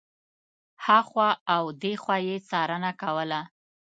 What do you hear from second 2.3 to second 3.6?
څارنه کوله.